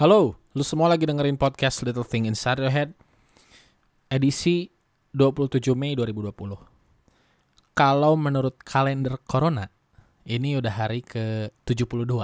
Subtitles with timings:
[0.00, 2.96] Halo, lu semua lagi dengerin podcast Little Thing Inside Your Head
[4.08, 4.72] edisi
[5.12, 6.56] 27 Mei 2020.
[7.76, 9.68] Kalau menurut kalender Corona,
[10.24, 12.16] ini udah hari ke-72.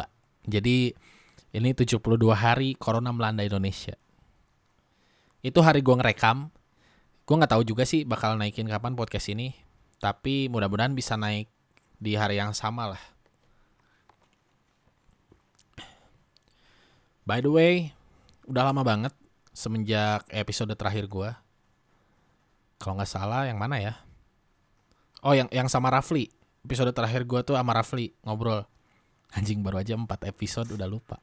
[0.49, 0.97] Jadi
[1.53, 2.01] ini 72
[2.33, 3.93] hari Corona melanda Indonesia.
[5.45, 6.49] Itu hari gua ngerekam.
[7.29, 9.53] Gua nggak tahu juga sih bakal naikin kapan podcast ini,
[10.01, 11.53] tapi mudah-mudahan bisa naik
[12.01, 13.16] di hari yang sama lah.
[17.27, 17.91] By the way,
[18.47, 19.11] udah lama banget
[19.51, 21.43] semenjak episode terakhir gua.
[22.79, 23.99] Kalau nggak salah yang mana ya?
[25.27, 26.31] Oh, yang yang sama Rafli.
[26.63, 28.63] Episode terakhir gua tuh sama Rafli ngobrol.
[29.35, 31.19] Anjing baru aja 4 episode udah lupa.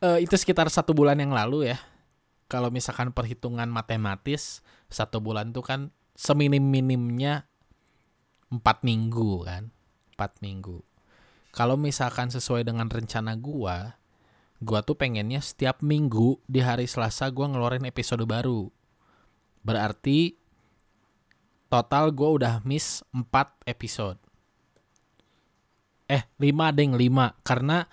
[0.00, 1.78] Eh itu sekitar satu bulan yang lalu ya.
[2.48, 5.80] Kalau misalkan perhitungan matematis satu bulan tuh kan
[6.16, 7.44] seminim-minimnya
[8.48, 9.68] empat minggu kan,
[10.16, 10.80] empat minggu.
[11.52, 14.00] Kalau misalkan sesuai dengan rencana gua,
[14.64, 18.72] gua tuh pengennya setiap minggu di hari Selasa gua ngeluarin episode baru.
[19.60, 20.34] Berarti
[21.68, 24.16] total gua udah miss 4 episode.
[26.08, 27.36] Eh, 5 deng, 5.
[27.44, 27.84] Karena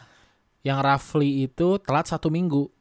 [0.63, 2.71] yang roughly itu telat satu minggu.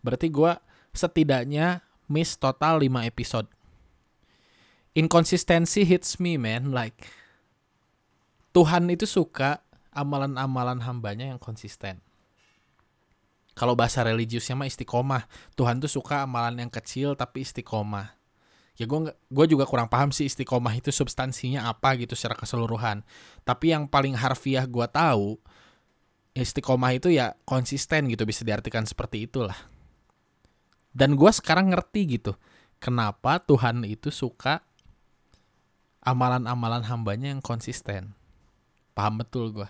[0.00, 0.62] Berarti gua
[0.94, 3.50] setidaknya miss total 5 episode.
[4.94, 6.74] Inconsistency hits me, man.
[6.74, 7.06] Like,
[8.50, 9.62] Tuhan itu suka
[9.94, 12.02] amalan-amalan hambanya yang konsisten
[13.54, 15.26] kalau bahasa religiusnya mah istiqomah.
[15.58, 18.16] Tuhan tuh suka amalan yang kecil tapi istiqomah.
[18.80, 23.04] Ya gue gue juga kurang paham sih istiqomah itu substansinya apa gitu secara keseluruhan.
[23.44, 25.36] Tapi yang paling harfiah gue tahu
[26.32, 29.56] istiqomah itu ya konsisten gitu bisa diartikan seperti itulah.
[30.90, 32.32] Dan gue sekarang ngerti gitu
[32.80, 34.64] kenapa Tuhan itu suka
[36.00, 38.16] amalan-amalan hambanya yang konsisten.
[38.96, 39.68] Paham betul gue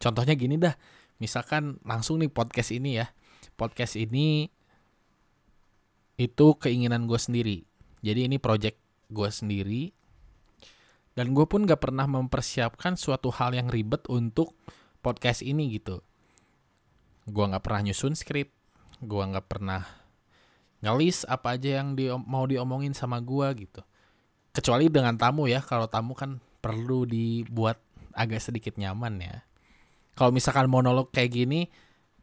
[0.00, 0.74] contohnya gini dah
[1.20, 3.12] misalkan langsung nih podcast ini ya.
[3.54, 4.48] Podcast ini
[6.16, 7.68] itu keinginan gue sendiri.
[8.00, 8.80] Jadi ini project
[9.12, 9.82] gue sendiri.
[11.12, 14.56] Dan gue pun gak pernah mempersiapkan suatu hal yang ribet untuk
[15.04, 16.00] podcast ini gitu.
[17.28, 18.48] Gue gak pernah nyusun skrip.
[19.04, 19.84] Gue gak pernah
[20.80, 23.84] ngelis apa aja yang di, mau diomongin sama gue gitu.
[24.56, 27.76] Kecuali dengan tamu ya kalau tamu kan perlu dibuat
[28.16, 29.36] agak sedikit nyaman ya
[30.14, 31.70] kalau misalkan monolog kayak gini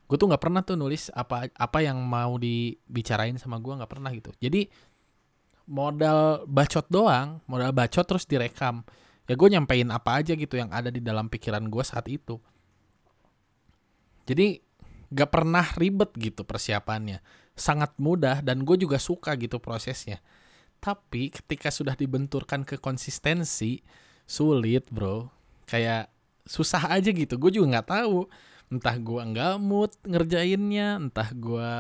[0.08, 4.10] gue tuh nggak pernah tuh nulis apa apa yang mau dibicarain sama gue nggak pernah
[4.16, 4.32] gitu.
[4.40, 4.72] Jadi
[5.68, 8.88] modal bacot doang modal bacot terus direkam.
[9.28, 12.40] Ya gue nyampein apa aja gitu yang ada di dalam pikiran gue saat itu.
[14.28, 14.60] Jadi
[15.12, 17.20] gak pernah ribet gitu persiapannya.
[17.56, 20.24] Sangat mudah dan gue juga suka gitu prosesnya.
[20.80, 23.84] Tapi ketika sudah dibenturkan ke konsistensi
[24.24, 25.28] sulit bro.
[25.68, 26.12] Kayak
[26.48, 27.36] susah aja gitu.
[27.36, 28.26] Gue juga nggak tahu.
[28.68, 31.72] Entah gue nggak mood ngerjainnya entah gue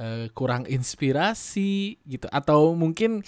[0.00, 2.26] uh, kurang inspirasi gitu.
[2.32, 3.22] Atau mungkin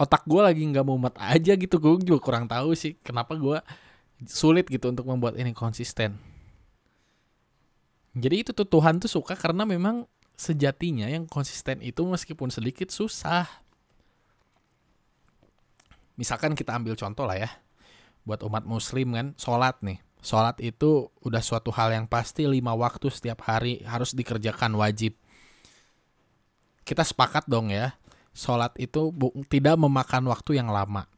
[0.00, 1.76] otak gue lagi nggak mumet aja gitu.
[1.78, 3.60] Gue juga kurang tahu sih kenapa gue
[4.26, 6.16] sulit gitu untuk membuat ini konsisten.
[8.18, 13.46] Jadi itu tuh Tuhan tuh suka karena memang sejatinya yang konsisten itu meskipun sedikit susah.
[16.18, 17.67] Misalkan kita ambil contoh lah ya
[18.28, 20.04] buat umat muslim kan sholat nih.
[20.20, 25.16] Sholat itu udah suatu hal yang pasti lima waktu setiap hari harus dikerjakan wajib.
[26.84, 27.96] Kita sepakat dong ya
[28.36, 29.08] sholat itu
[29.48, 31.08] tidak memakan waktu yang lama.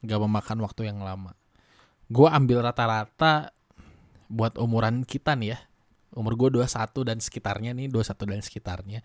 [0.00, 1.36] Gak memakan waktu yang lama.
[2.08, 3.52] Gue ambil rata-rata
[4.32, 5.58] buat umuran kita nih ya.
[6.16, 9.00] Umur gue 21 dan sekitarnya nih 21 dan sekitarnya.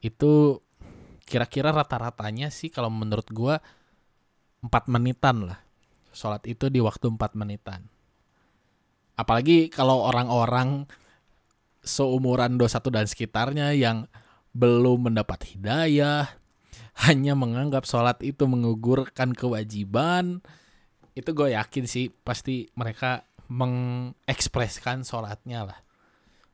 [0.00, 0.64] Itu
[1.28, 3.54] kira-kira rata-ratanya sih kalau menurut gue
[4.60, 5.69] 4 menitan lah
[6.10, 7.86] sholat itu di waktu 4 menitan.
[9.14, 10.88] Apalagi kalau orang-orang
[11.84, 14.08] seumuran 21 dan sekitarnya yang
[14.56, 16.28] belum mendapat hidayah,
[17.06, 20.40] hanya menganggap sholat itu mengugurkan kewajiban,
[21.12, 25.78] itu gue yakin sih pasti mereka mengekspresikan sholatnya lah.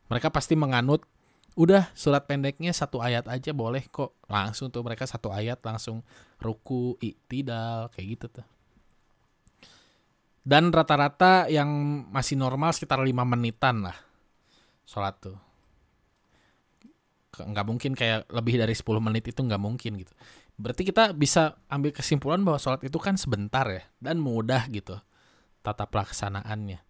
[0.06, 1.02] Mereka pasti menganut,
[1.58, 4.14] udah surat pendeknya satu ayat aja boleh kok.
[4.30, 6.06] Langsung tuh mereka satu ayat langsung
[6.38, 8.46] ruku, iktidal, kayak gitu tuh
[10.46, 11.68] dan rata-rata yang
[12.14, 13.98] masih normal sekitar lima menitan lah
[14.86, 15.36] sholat tuh.
[17.36, 20.14] Nggak mungkin kayak lebih dari 10 menit itu nggak mungkin gitu.
[20.56, 24.96] Berarti kita bisa ambil kesimpulan bahwa sholat itu kan sebentar ya dan mudah gitu
[25.60, 26.86] tata pelaksanaannya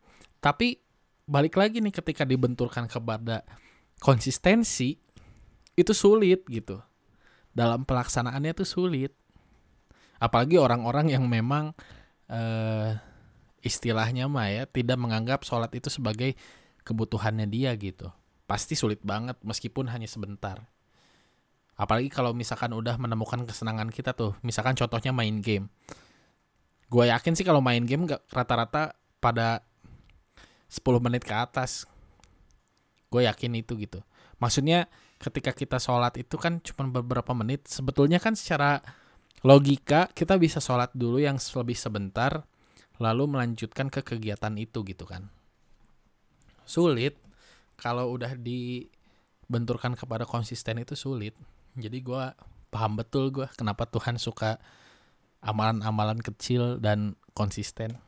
[0.47, 0.79] tapi
[1.26, 3.43] balik lagi nih ketika dibenturkan kepada
[3.99, 4.94] konsistensi
[5.75, 6.79] itu sulit gitu.
[7.50, 9.11] Dalam pelaksanaannya itu sulit.
[10.23, 11.75] Apalagi orang-orang yang memang
[12.31, 12.94] eh,
[13.67, 16.39] istilahnya mah ya tidak menganggap sholat itu sebagai
[16.87, 18.15] kebutuhannya dia gitu.
[18.47, 20.63] Pasti sulit banget meskipun hanya sebentar.
[21.75, 25.67] Apalagi kalau misalkan udah menemukan kesenangan kita tuh misalkan contohnya main game.
[26.87, 29.67] Gue yakin sih kalau main game gak rata-rata pada
[30.71, 31.85] 10 menit ke atas.
[33.11, 34.01] Gue yakin itu gitu.
[34.39, 34.87] Maksudnya
[35.19, 37.67] ketika kita sholat itu kan cuma beberapa menit.
[37.67, 38.79] Sebetulnya kan secara
[39.43, 42.47] logika kita bisa sholat dulu yang lebih sebentar
[42.97, 45.29] lalu melanjutkan ke kegiatan itu gitu kan.
[46.67, 47.17] Sulit
[47.77, 51.37] kalau udah dibenturkan kepada konsisten itu sulit.
[51.77, 52.25] Jadi gue
[52.73, 54.59] paham betul gue kenapa Tuhan suka
[55.45, 58.01] amalan-amalan kecil dan konsisten.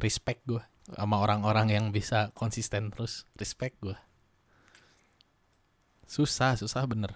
[0.00, 0.62] Respect gue
[0.96, 3.28] sama orang-orang yang bisa konsisten terus.
[3.36, 3.98] Respect gue
[6.10, 7.14] susah susah bener.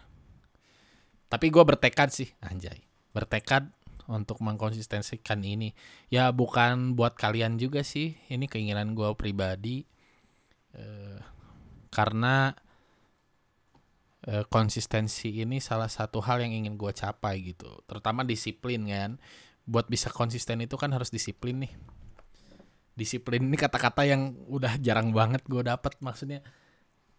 [1.27, 2.87] Tapi gue bertekad sih anjay.
[3.11, 3.75] Bertekad
[4.09, 5.73] untuk mengkonsistensikan ini.
[6.13, 8.19] Ya bukan buat kalian juga sih.
[8.29, 9.85] Ini keinginan gue pribadi
[10.75, 11.19] Eh,
[11.95, 12.51] karena
[14.27, 17.71] eh, konsistensi ini salah satu hal yang ingin gue capai gitu.
[17.87, 19.17] Terutama disiplin kan.
[19.65, 21.73] Buat bisa konsisten itu kan harus disiplin nih.
[22.95, 26.43] Disiplin ini kata-kata yang udah jarang banget gue dapet maksudnya.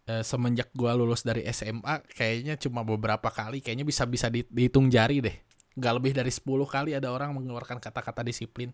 [0.06, 5.18] Eh, semenjak gue lulus dari SMA kayaknya cuma beberapa kali kayaknya bisa bisa dihitung jari
[5.18, 5.34] deh
[5.76, 8.72] nggak lebih dari 10 kali ada orang mengeluarkan kata-kata disiplin.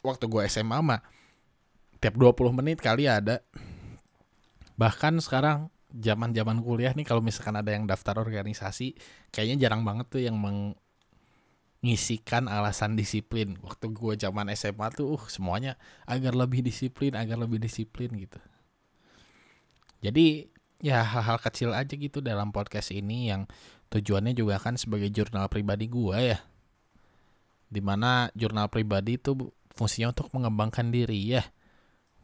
[0.00, 1.04] Waktu gue SMA mah
[2.00, 3.44] tiap 20 menit kali ada.
[4.80, 8.94] Bahkan sekarang zaman zaman kuliah nih kalau misalkan ada yang daftar organisasi
[9.34, 13.60] kayaknya jarang banget tuh yang mengisikan alasan disiplin.
[13.60, 15.76] Waktu gue zaman SMA tuh uh, semuanya
[16.08, 18.40] agar lebih disiplin agar lebih disiplin gitu.
[20.00, 20.48] Jadi
[20.80, 23.44] ya hal-hal kecil aja gitu dalam podcast ini yang
[23.90, 26.38] tujuannya juga kan sebagai jurnal pribadi gue ya.
[27.70, 29.34] Di mana jurnal pribadi itu
[29.74, 31.42] fungsinya untuk mengembangkan diri ya.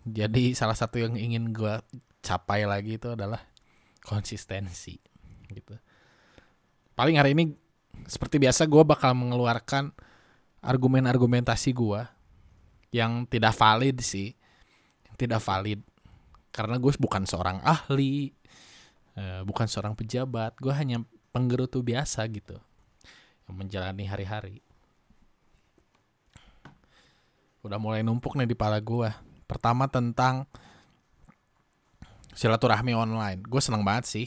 [0.07, 1.83] Jadi salah satu yang ingin gue
[2.23, 3.43] capai lagi itu adalah
[4.07, 4.99] konsistensi
[5.51, 5.75] gitu.
[6.95, 7.55] Paling hari ini
[8.07, 9.91] seperti biasa gue bakal mengeluarkan
[10.63, 12.01] argumen-argumentasi gue
[12.95, 14.35] yang tidak valid sih,
[15.07, 15.83] yang tidak valid.
[16.55, 18.33] Karena gue bukan seorang ahli,
[19.19, 21.03] eh, bukan seorang pejabat, gue hanya
[21.37, 22.57] penggerutu biasa gitu
[23.45, 24.65] yang menjalani hari-hari.
[27.61, 29.13] Udah mulai numpuk nih di pala gue
[29.47, 30.51] Pertama tentang
[32.35, 33.47] silaturahmi online.
[33.47, 34.27] Gue seneng banget sih.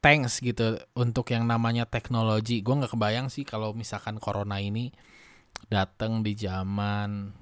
[0.00, 2.64] Thanks gitu untuk yang namanya teknologi.
[2.64, 4.90] Gue nggak kebayang sih kalau misalkan corona ini
[5.68, 7.36] datang di zaman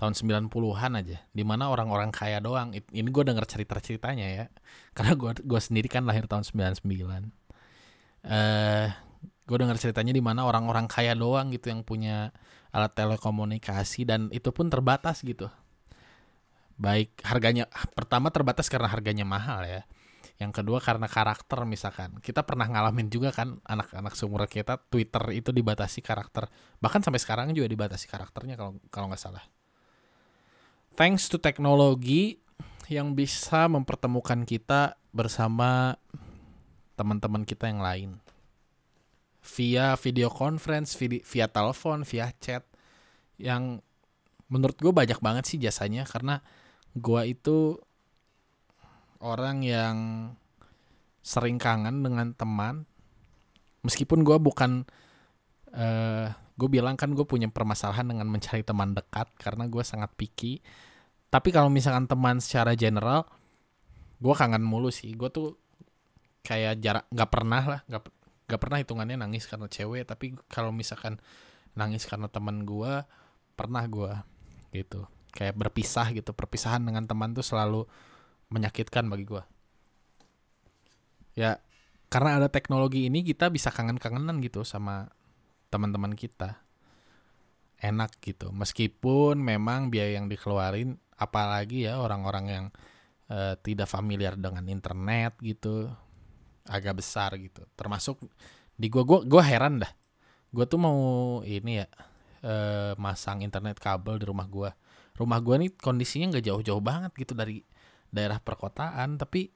[0.00, 4.46] tahun 90-an aja di mana orang-orang kaya doang ini gue denger cerita-ceritanya ya
[4.98, 6.82] karena gue gue sendiri kan lahir tahun 99
[8.22, 8.88] eh
[9.42, 12.30] gue denger ceritanya di mana orang-orang kaya doang gitu yang punya
[12.72, 15.50] alat telekomunikasi dan itu pun terbatas gitu.
[16.80, 19.82] Baik harganya pertama terbatas karena harganya mahal ya.
[20.40, 22.18] Yang kedua karena karakter misalkan.
[22.18, 26.48] Kita pernah ngalamin juga kan anak-anak seumur kita Twitter itu dibatasi karakter.
[26.82, 29.44] Bahkan sampai sekarang juga dibatasi karakternya kalau kalau nggak salah.
[30.96, 32.42] Thanks to teknologi
[32.90, 35.96] yang bisa mempertemukan kita bersama
[37.02, 38.10] teman-teman kita yang lain.
[39.42, 42.62] Via video conference, via, telepon, via chat.
[43.34, 43.82] Yang
[44.46, 46.38] menurut gue banyak banget sih jasanya karena
[46.94, 47.74] gue itu
[49.18, 49.96] orang yang
[51.26, 52.86] sering kangen dengan teman.
[53.82, 54.86] Meskipun gue bukan
[55.74, 60.14] uh, eh, gue bilang kan gue punya permasalahan dengan mencari teman dekat karena gue sangat
[60.14, 60.62] picky.
[61.34, 63.26] Tapi kalau misalkan teman secara general
[64.22, 65.10] gue kangen mulu sih.
[65.18, 65.58] Gue tuh
[66.42, 68.02] kayak jarak nggak pernah lah nggak
[68.52, 71.16] gak pernah hitungannya nangis karena cewek tapi kalau misalkan
[71.72, 73.00] nangis karena teman gue
[73.56, 74.12] pernah gue
[74.76, 75.08] gitu.
[75.32, 77.88] Kayak berpisah gitu perpisahan dengan teman tuh selalu
[78.52, 79.40] menyakitkan bagi gue
[81.32, 81.56] ya
[82.12, 85.08] karena ada teknologi ini kita bisa kangen-kangenan gitu sama
[85.72, 86.60] teman-teman kita.
[87.80, 92.66] Enak gitu meskipun memang biaya yang dikeluarin apalagi ya orang-orang yang
[93.32, 95.90] uh, tidak familiar dengan internet gitu
[96.66, 97.64] agak besar gitu.
[97.74, 98.22] Termasuk
[98.76, 99.92] di gua gua gua heran dah.
[100.52, 100.98] Gua tuh mau
[101.42, 101.86] ini ya
[102.42, 104.70] eh, masang internet kabel di rumah gua.
[105.16, 107.62] Rumah gua nih kondisinya nggak jauh-jauh banget gitu dari
[108.12, 109.48] daerah perkotaan tapi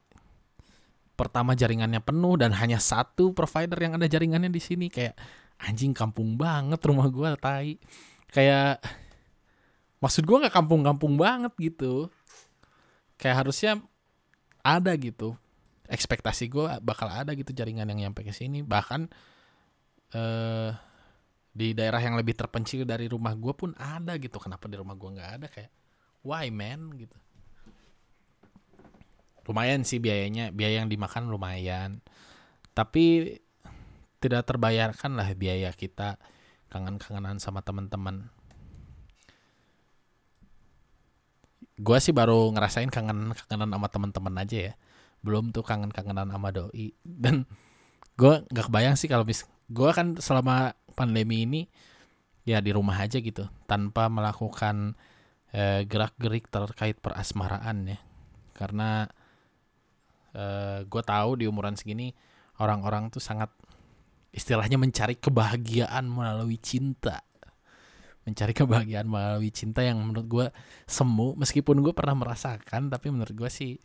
[1.16, 4.86] pertama jaringannya penuh dan hanya satu provider yang ada jaringannya di sini.
[4.90, 5.16] Kayak
[5.62, 7.78] anjing kampung banget rumah gua tai.
[8.32, 8.82] Kayak
[10.02, 12.10] maksud gua nggak kampung-kampung banget gitu.
[13.16, 13.80] Kayak harusnya
[14.60, 15.38] ada gitu
[15.88, 18.62] ekspektasi gue bakal ada gitu jaringan yang nyampe ke sini.
[18.62, 19.00] Bahkan
[20.14, 20.70] eh
[21.56, 24.36] di daerah yang lebih terpencil dari rumah gue pun ada gitu.
[24.36, 25.46] Kenapa di rumah gue nggak ada?
[25.48, 25.72] Kayak
[26.20, 26.92] why man?
[26.92, 27.16] Gitu.
[29.48, 30.52] Lumayan sih biayanya.
[30.52, 32.04] Biaya yang dimakan lumayan.
[32.76, 33.40] Tapi
[34.20, 36.20] tidak terbayarkan lah biaya kita
[36.68, 38.28] kangen-kangenan sama teman-teman.
[41.80, 44.74] Gue sih baru ngerasain kangen-kangenan sama teman-teman aja ya
[45.24, 46.92] belum tuh kangen-kangenan sama doi.
[47.02, 47.46] Dan
[48.16, 51.62] gue nggak kebayang sih kalau bis gue kan selama pandemi ini
[52.46, 54.94] ya di rumah aja gitu tanpa melakukan
[55.50, 57.98] eh, gerak-gerik terkait perasmaraan ya.
[58.56, 59.04] Karena
[60.32, 62.14] eh, gue tahu di umuran segini
[62.60, 63.52] orang-orang tuh sangat
[64.36, 67.24] istilahnya mencari kebahagiaan melalui cinta.
[68.28, 70.46] Mencari kebahagiaan melalui cinta yang menurut gue
[70.84, 73.78] semu meskipun gue pernah merasakan tapi menurut gue sih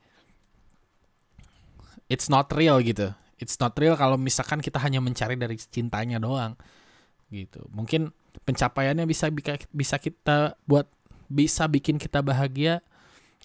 [2.12, 3.16] it's not real gitu.
[3.40, 6.60] It's not real kalau misalkan kita hanya mencari dari cintanya doang.
[7.32, 7.64] Gitu.
[7.72, 8.12] Mungkin
[8.44, 9.32] pencapaiannya bisa
[9.72, 10.92] bisa kita buat
[11.32, 12.84] bisa bikin kita bahagia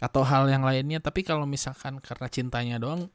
[0.03, 0.99] atau hal yang lainnya.
[0.99, 3.07] Tapi kalau misalkan karena cintanya doang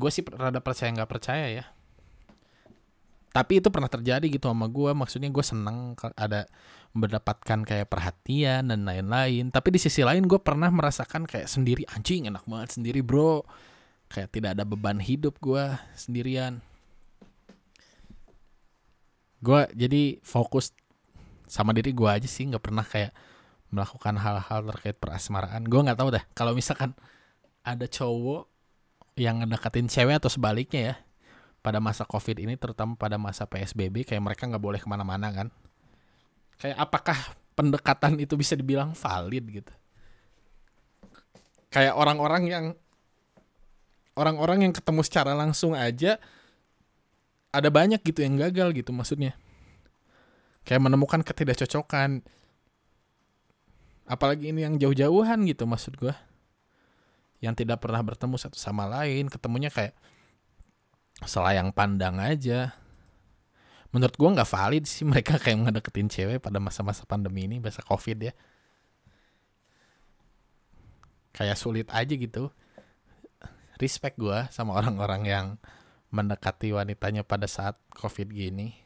[0.00, 1.64] gue sih rada percaya nggak percaya ya.
[3.30, 6.50] Tapi itu pernah terjadi gitu sama gue maksudnya gue seneng ada
[6.90, 9.54] mendapatkan kayak perhatian dan lain-lain.
[9.54, 13.46] Tapi di sisi lain gue pernah merasakan kayak sendiri anjing enak banget sendiri bro
[14.10, 15.64] kayak tidak ada beban hidup gue
[15.94, 16.58] sendirian.
[19.40, 20.74] Gue jadi fokus
[21.46, 23.14] sama diri gue aja sih nggak pernah kayak
[23.70, 25.62] melakukan hal-hal terkait perasmaraan.
[25.64, 26.92] Gue nggak tahu dah kalau misalkan
[27.62, 28.50] ada cowok
[29.14, 30.94] yang ngedekatin cewek atau sebaliknya ya
[31.60, 35.48] pada masa covid ini terutama pada masa psbb kayak mereka nggak boleh ke mana-mana kan.
[36.58, 37.18] Kayak apakah
[37.54, 39.72] pendekatan itu bisa dibilang valid gitu?
[41.70, 42.64] Kayak orang-orang yang
[44.18, 46.18] orang-orang yang ketemu secara langsung aja
[47.50, 49.34] ada banyak gitu yang gagal gitu maksudnya.
[50.62, 52.22] Kayak menemukan ketidakcocokan.
[54.10, 56.14] Apalagi ini yang jauh-jauhan gitu maksud gue
[57.40, 59.96] yang tidak pernah bertemu satu sama lain ketemunya kayak
[61.24, 62.74] selayang pandang aja.
[63.90, 68.30] Menurut gue nggak valid sih mereka kayak ngedeketin cewek pada masa-masa pandemi ini masa covid
[68.30, 68.34] ya.
[71.34, 72.50] Kayak sulit aja gitu
[73.80, 75.46] respect gue sama orang-orang yang
[76.12, 78.76] mendekati wanitanya pada saat covid gini.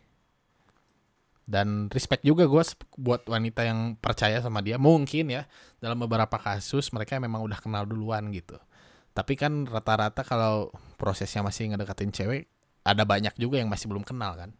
[1.44, 2.64] Dan respect juga gue
[2.96, 4.80] buat wanita yang percaya sama dia.
[4.80, 5.44] Mungkin ya
[5.76, 8.56] dalam beberapa kasus mereka memang udah kenal duluan gitu.
[9.12, 12.48] Tapi kan rata-rata kalau prosesnya masih ngedekatin cewek
[12.84, 14.50] ada banyak juga yang masih belum kenal kan.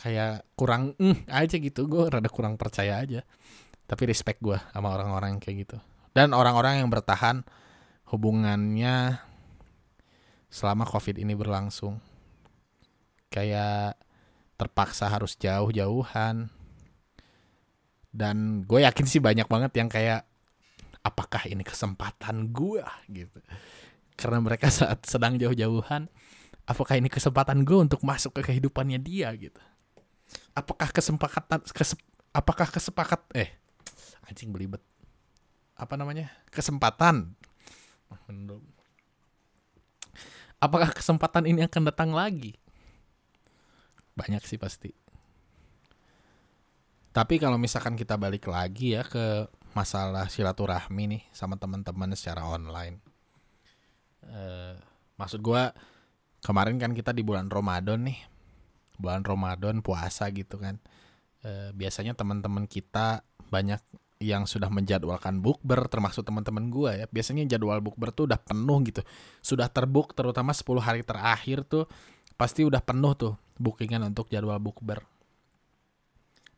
[0.00, 1.90] Kayak kurang mm, aja gitu.
[1.90, 3.26] Gue rada kurang percaya aja.
[3.86, 5.76] Tapi respect gue sama orang-orang yang kayak gitu.
[6.14, 7.42] Dan orang-orang yang bertahan
[8.10, 9.22] hubungannya
[10.50, 12.02] selama covid ini berlangsung.
[13.30, 13.94] Kayak
[14.58, 16.50] terpaksa harus jauh-jauhan.
[18.10, 20.26] Dan gue yakin sih banyak banget yang kayak
[21.06, 23.38] apakah ini kesempatan gue gitu.
[24.18, 26.10] Karena mereka saat sedang jauh-jauhan
[26.70, 29.34] apakah ini kesempatan gue untuk masuk ke kehidupannya dia?
[29.34, 29.58] gitu.
[30.54, 31.98] Apakah kesempatan kesep,
[32.30, 33.50] apakah kesepakat eh
[34.30, 34.78] anjing belibet.
[35.74, 36.30] Apa namanya?
[36.54, 37.34] Kesempatan
[40.60, 42.52] Apakah kesempatan ini akan datang lagi?
[44.12, 44.92] Banyak sih pasti.
[47.10, 53.02] Tapi kalau misalkan kita balik lagi ya ke masalah silaturahmi nih sama teman-teman secara online.
[54.20, 54.76] Uh,
[55.16, 55.62] maksud gue
[56.44, 58.20] kemarin kan kita di bulan Ramadan nih.
[59.00, 60.76] Bulan Ramadan puasa gitu kan.
[61.40, 63.80] Uh, biasanya teman-teman kita banyak
[64.20, 67.06] yang sudah menjadwalkan bukber termasuk teman-teman gue ya.
[67.08, 69.00] Biasanya jadwal bukber tuh udah penuh gitu.
[69.40, 71.88] Sudah terbuk terutama 10 hari terakhir tuh
[72.36, 75.00] pasti udah penuh tuh bookingan untuk jadwal bukber.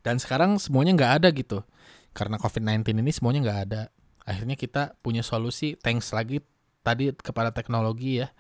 [0.03, 1.63] Dan sekarang semuanya nggak ada gitu.
[2.11, 3.83] Karena covid-19 ini semuanya nggak ada.
[4.27, 6.43] Akhirnya kita punya solusi thanks lagi
[6.83, 8.35] tadi kepada teknologi ya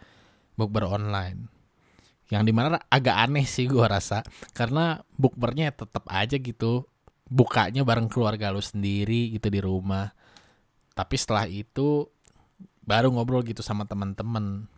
[0.58, 1.46] bukber online.
[2.26, 4.26] Yang di mana agak aneh sih gue rasa.
[4.50, 6.90] Karena bukbernya tetap aja gitu
[7.32, 10.12] bukanya bareng keluarga lu sendiri gitu di rumah.
[10.92, 12.04] Tapi setelah itu
[12.84, 14.68] baru ngobrol gitu sama teman-teman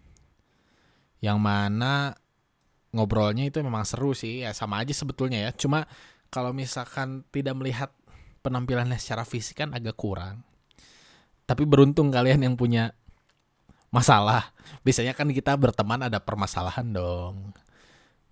[1.18, 2.14] yang mana
[2.94, 5.50] ngobrolnya itu memang seru sih ya sama aja sebetulnya ya.
[5.50, 5.90] Cuma
[6.30, 7.90] kalau misalkan tidak melihat
[8.46, 10.46] penampilannya secara fisik kan agak kurang.
[11.44, 12.94] Tapi beruntung kalian yang punya
[13.90, 14.54] masalah.
[14.87, 17.50] Biasanya kan kita berteman ada permasalahan dong.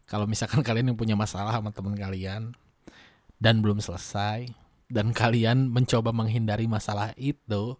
[0.06, 2.54] Kalau misalkan kalian yang punya masalah sama teman kalian
[3.42, 4.46] dan belum selesai.
[4.86, 7.74] Dan kalian mencoba menghindari masalah itu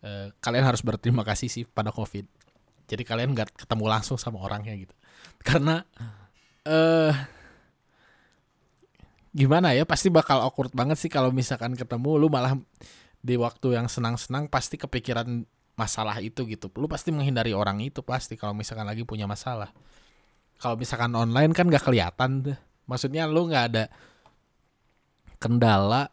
[0.00, 2.24] eh, kalian harus berterima kasih sih pada covid.
[2.88, 4.94] Jadi kalian nggak ketemu langsung sama orangnya gitu.
[5.44, 5.84] Karena
[6.64, 7.12] eh
[9.34, 12.54] gimana ya pasti bakal awkward banget sih kalau misalkan ketemu lu malah
[13.18, 15.44] di waktu yang senang-senang pasti kepikiran
[15.74, 16.70] masalah itu gitu.
[16.78, 19.74] Lu pasti menghindari orang itu pasti kalau misalkan lagi punya masalah.
[20.62, 22.56] Kalau misalkan online kan gak kelihatan tuh.
[22.86, 23.84] Maksudnya lu nggak ada
[25.44, 26.08] kendala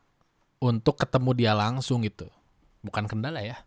[0.59, 2.27] untuk ketemu dia langsung gitu
[2.83, 3.63] bukan kendala ya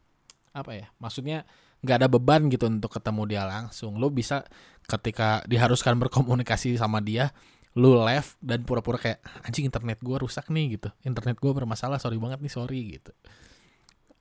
[0.52, 1.49] apa ya maksudnya
[1.80, 4.44] nggak ada beban gitu untuk ketemu dia langsung lu bisa
[4.85, 7.33] ketika diharuskan berkomunikasi sama dia
[7.75, 12.21] lu live dan pura-pura kayak anjing internet gua rusak nih gitu internet gua bermasalah sorry
[12.21, 13.16] banget nih sorry gitu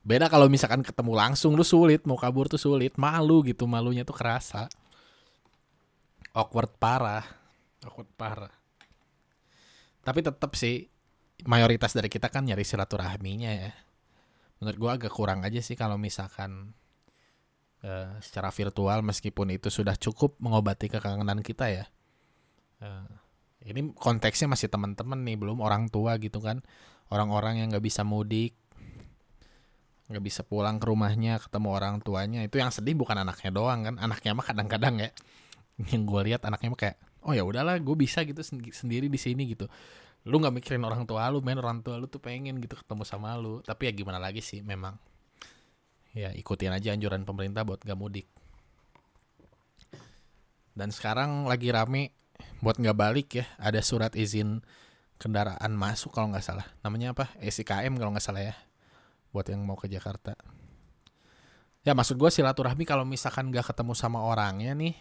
[0.03, 4.11] Beda kalau misalkan ketemu langsung lu sulit, mau kabur tuh sulit, malu gitu, malunya tuh
[4.11, 4.67] kerasa.
[6.35, 7.23] Awkward parah.
[7.87, 8.51] Awkward parah.
[10.03, 10.91] Tapi tetap sih
[11.47, 13.71] mayoritas dari kita kan nyari silaturahminya ya.
[14.59, 16.71] Menurut gua agak kurang aja sih kalau misalkan
[17.83, 21.85] uh, secara virtual meskipun itu sudah cukup mengobati kekangenan kita ya.
[22.79, 23.07] Uh,
[23.63, 26.59] ini konteksnya masih teman-teman nih, belum orang tua gitu kan.
[27.11, 28.55] Orang-orang yang nggak bisa mudik,
[30.13, 33.95] nggak bisa pulang ke rumahnya ketemu orang tuanya itu yang sedih bukan anaknya doang kan
[33.97, 35.09] anaknya mah kadang-kadang ya
[35.95, 39.47] yang gue lihat anaknya mah kayak oh ya udahlah gue bisa gitu sendiri di sini
[39.55, 39.71] gitu
[40.23, 43.35] lu nggak mikirin orang tua lu main orang tua lu tuh pengen gitu ketemu sama
[43.35, 43.59] lu.
[43.63, 44.95] Tapi ya gimana lagi sih memang.
[46.13, 48.29] Ya ikutin aja anjuran pemerintah buat gak mudik.
[50.73, 52.13] Dan sekarang lagi rame
[52.63, 54.63] buat nggak balik ya ada surat izin
[55.21, 56.65] kendaraan masuk kalau nggak salah.
[56.81, 57.29] Namanya apa?
[57.37, 58.55] SIKM kalau nggak salah ya
[59.33, 60.37] buat yang mau ke Jakarta.
[61.83, 64.95] Ya maksud gue silaturahmi kalau misalkan gak ketemu sama orangnya nih,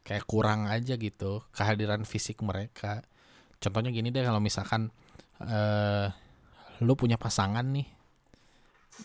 [0.00, 3.04] kayak kurang aja gitu kehadiran fisik mereka.
[3.64, 4.92] Contohnya gini deh kalau misalkan
[5.40, 6.12] uh,
[6.84, 7.88] lu punya pasangan nih,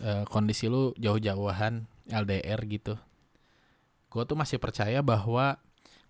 [0.04, 3.00] uh, kondisi lu jauh-jauhan LDR gitu.
[4.12, 5.56] Gue tuh masih percaya bahwa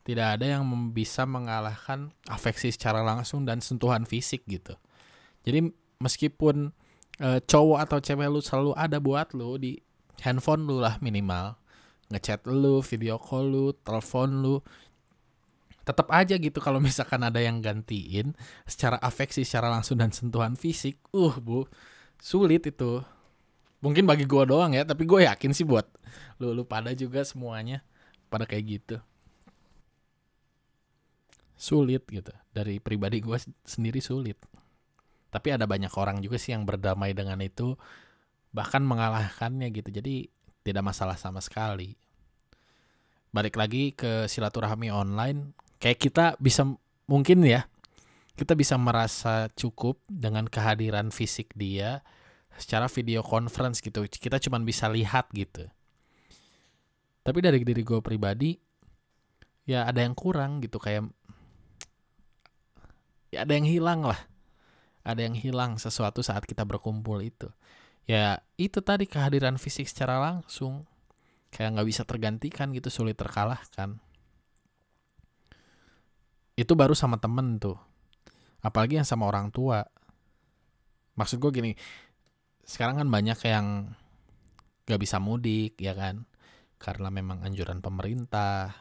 [0.01, 4.73] tidak ada yang bisa mengalahkan afeksi secara langsung dan sentuhan fisik gitu.
[5.45, 5.69] Jadi
[6.01, 6.73] meskipun
[7.21, 9.77] uh, cowok atau cewek lu selalu ada buat lu di
[10.25, 11.55] handphone lu lah minimal
[12.09, 14.55] ngechat lu video call lu telepon lu
[15.89, 18.37] tetap aja gitu kalau misalkan ada yang gantiin
[18.69, 21.65] secara afeksi secara langsung dan sentuhan fisik uh bu
[22.21, 23.01] sulit itu.
[23.79, 25.87] Mungkin bagi gua doang ya tapi gue yakin sih buat
[26.37, 27.81] lu lu pada juga semuanya
[28.29, 28.97] pada kayak gitu.
[31.57, 32.31] Sulit gitu.
[32.53, 34.37] Dari pribadi gue sendiri sulit.
[35.31, 37.79] Tapi ada banyak orang juga sih yang berdamai dengan itu
[38.51, 39.89] bahkan mengalahkannya gitu.
[39.89, 40.27] Jadi
[40.61, 41.95] tidak masalah sama sekali.
[43.31, 46.67] Balik lagi ke silaturahmi online kayak kita bisa
[47.07, 47.65] mungkin ya
[48.39, 51.99] kita bisa merasa cukup dengan kehadiran fisik dia
[52.55, 54.07] secara video conference gitu.
[54.07, 55.67] Kita cuma bisa lihat gitu.
[57.19, 58.55] Tapi dari diri gue pribadi
[59.67, 61.11] ya ada yang kurang gitu kayak
[63.35, 64.19] ya ada yang hilang lah.
[65.03, 67.51] Ada yang hilang sesuatu saat kita berkumpul itu.
[68.07, 70.87] Ya itu tadi kehadiran fisik secara langsung.
[71.51, 73.99] Kayak nggak bisa tergantikan gitu sulit terkalahkan
[76.59, 77.79] itu baru sama temen tuh.
[78.59, 79.79] Apalagi yang sama orang tua.
[81.15, 81.71] Maksud gue gini
[82.67, 83.95] sekarang kan banyak yang
[84.83, 86.27] nggak bisa mudik ya kan?
[86.75, 88.75] Karena memang anjuran pemerintah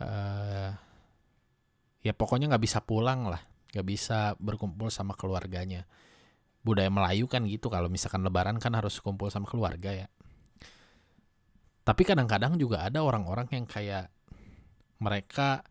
[0.00, 0.70] uh,
[2.00, 3.44] ya pokoknya nggak bisa pulang lah.
[3.74, 5.82] Gak bisa berkumpul sama keluarganya.
[6.62, 10.06] Budaya Melayu kan gitu kalau misalkan lebaran kan harus kumpul sama keluarga ya.
[11.82, 14.14] Tapi kadang-kadang juga ada orang-orang yang kayak
[15.02, 15.66] mereka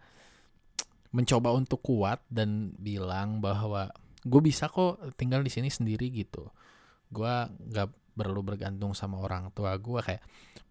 [1.13, 3.93] mencoba untuk kuat dan bilang bahwa
[4.26, 6.49] gue bisa kok tinggal di sini sendiri gitu.
[7.13, 7.30] Gue
[7.69, 10.21] gak perlu bergantung sama orang tua gue kayak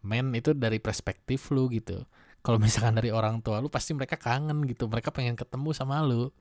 [0.03, 2.03] men itu dari perspektif lu gitu.
[2.43, 4.91] Kalau misalkan dari orang tua lu pasti mereka kangen gitu.
[4.91, 6.35] Mereka pengen ketemu sama lu.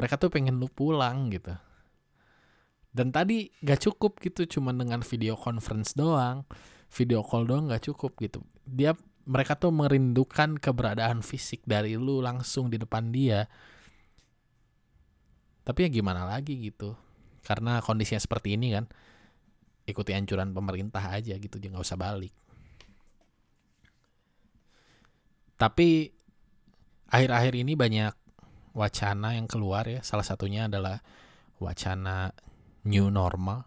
[0.00, 1.52] Mereka tuh pengen lu pulang gitu.
[2.90, 6.48] Dan tadi gak cukup gitu cuma dengan video conference doang.
[6.88, 8.40] Video call doang gak cukup gitu.
[8.64, 8.96] Dia
[9.28, 13.48] mereka tuh merindukan keberadaan fisik dari lu langsung di depan dia
[15.64, 16.96] tapi ya gimana lagi gitu
[17.44, 18.88] karena kondisinya seperti ini kan
[19.84, 22.32] ikuti anjuran pemerintah aja gitu jangan usah balik
[25.60, 26.08] tapi
[27.12, 28.16] akhir-akhir ini banyak
[28.72, 30.00] wacana yang keluar ya.
[30.00, 31.02] Salah satunya adalah
[31.60, 32.32] wacana
[32.88, 33.66] new normal,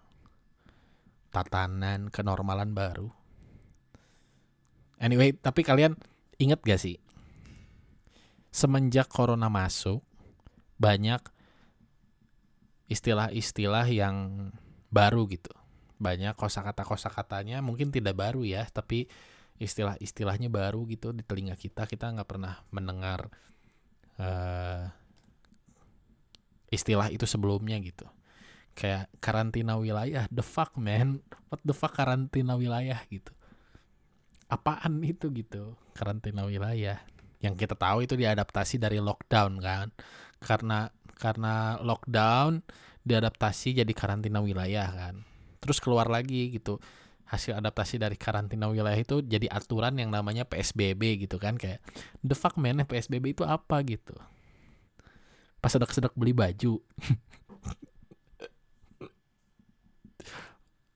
[1.30, 3.14] tatanan kenormalan baru.
[5.04, 6.00] Anyway, tapi kalian
[6.40, 6.96] inget gak sih?
[8.56, 10.00] Semenjak corona masuk,
[10.80, 11.20] banyak
[12.88, 14.48] istilah-istilah yang
[14.88, 15.52] baru gitu.
[16.00, 19.12] Banyak kosakata-kosakatanya mungkin tidak baru ya, tapi
[19.60, 21.84] istilah-istilahnya baru gitu di telinga kita.
[21.84, 23.28] Kita nggak pernah mendengar
[24.24, 24.88] uh,
[26.72, 28.08] istilah itu sebelumnya gitu.
[28.74, 31.22] kayak karantina wilayah the fuck man
[31.54, 33.30] what the fuck karantina wilayah gitu
[34.54, 37.02] apaan itu gitu karantina wilayah.
[37.40, 39.88] Yang kita tahu itu diadaptasi dari lockdown kan.
[40.42, 42.66] Karena karena lockdown
[43.06, 45.24] diadaptasi jadi karantina wilayah kan.
[45.62, 46.82] Terus keluar lagi gitu.
[47.24, 51.58] Hasil adaptasi dari karantina wilayah itu jadi aturan yang namanya PSBB gitu kan.
[51.58, 51.82] Kayak
[52.22, 53.80] the fuck man PSBB itu apa?
[53.86, 54.14] gitu.
[55.64, 56.84] Pas sedek-sedek beli baju.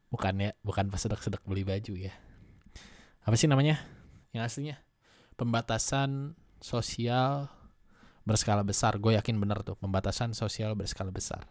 [0.08, 2.16] Bukan ya bukan pas sedek-sedek beli baju ya
[3.28, 3.84] apa sih namanya?
[4.32, 4.78] Yang aslinya?
[5.36, 7.52] Pembatasan sosial
[8.24, 8.96] berskala besar.
[9.04, 11.44] Gue yakin bener tuh pembatasan sosial berskala besar.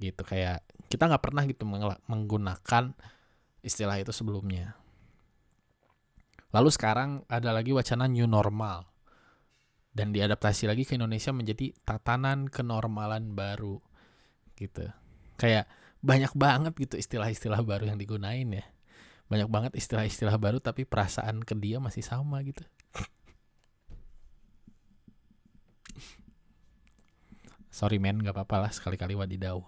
[0.00, 1.68] Gitu kayak kita nggak pernah gitu
[2.08, 2.96] menggunakan
[3.60, 4.72] istilah itu sebelumnya.
[6.56, 8.88] Lalu sekarang ada lagi wacana new normal.
[9.92, 13.76] Dan diadaptasi lagi ke Indonesia menjadi tatanan kenormalan baru.
[14.56, 14.88] Gitu.
[15.36, 15.68] Kayak
[16.00, 18.64] banyak banget gitu istilah-istilah baru yang digunain ya
[19.30, 22.66] banyak banget istilah-istilah baru tapi perasaan ke dia masih sama gitu
[27.78, 29.62] sorry men gak apa-apa lah sekali-kali wadidau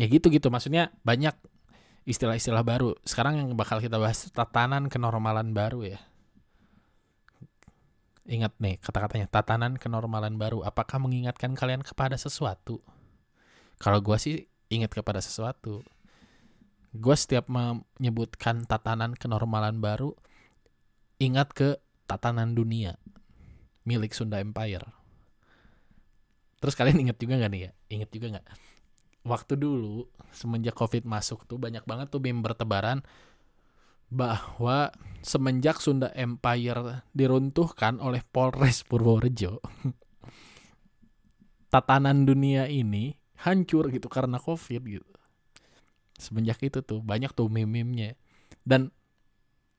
[0.00, 1.36] ya gitu gitu maksudnya banyak
[2.08, 6.00] istilah-istilah baru sekarang yang bakal kita bahas tatanan kenormalan baru ya
[8.30, 10.62] Ingat nih kata-katanya, tatanan kenormalan baru.
[10.62, 12.78] Apakah mengingatkan kalian kepada sesuatu?
[13.82, 15.82] Kalau gue sih ingat kepada sesuatu.
[16.90, 20.14] Gue setiap menyebutkan tatanan kenormalan baru,
[21.22, 21.68] ingat ke
[22.10, 22.98] tatanan dunia
[23.86, 24.86] milik Sunda Empire.
[26.60, 27.70] Terus kalian ingat juga gak nih ya?
[27.88, 28.46] Ingat juga gak?
[29.24, 33.04] Waktu dulu, semenjak COVID masuk tuh banyak banget tuh meme bertebaran
[34.10, 34.90] bahwa
[35.22, 39.62] semenjak Sunda Empire diruntuhkan oleh Polres Purworejo,
[41.72, 45.09] tatanan dunia ini hancur gitu karena COVID gitu.
[46.20, 48.14] Semenjak itu tuh banyak tuh meme-memnya.
[48.60, 48.92] Dan